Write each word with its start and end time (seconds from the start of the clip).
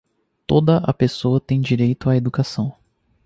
Toda 0.47 0.77
a 0.79 0.91
pessoa 0.93 1.39
tem 1.39 1.61
direito 1.61 2.09
à 2.09 2.17
educação. 2.17 2.73